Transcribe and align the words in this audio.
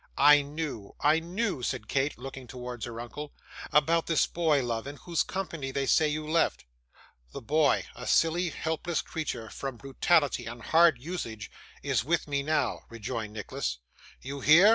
'I 0.17 0.41
knew, 0.41 0.95
I 1.01 1.19
knew,' 1.19 1.61
said 1.61 1.87
Kate, 1.87 2.17
looking 2.17 2.47
towards 2.47 2.85
her 2.85 2.99
uncle. 2.99 3.33
'About 3.71 4.07
this 4.07 4.25
boy, 4.25 4.63
love, 4.63 4.87
in 4.87 4.95
whose 4.95 5.21
company 5.21 5.69
they 5.69 5.85
say 5.85 6.07
you 6.07 6.27
left?' 6.27 6.65
'The 7.33 7.41
boy, 7.43 7.85
a 7.95 8.07
silly, 8.07 8.49
helpless 8.49 9.03
creature, 9.03 9.51
from 9.51 9.77
brutality 9.77 10.45
and 10.47 10.63
hard 10.63 10.97
usage, 10.97 11.51
is 11.83 12.03
with 12.03 12.27
me 12.27 12.41
now,' 12.41 12.81
rejoined 12.89 13.33
Nicholas. 13.33 13.77
'You 14.19 14.39
hear? 14.41 14.69